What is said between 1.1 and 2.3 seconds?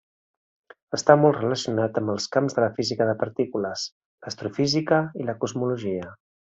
molt relacionat amb els